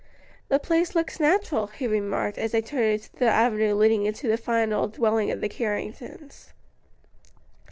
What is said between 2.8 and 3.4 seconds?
into the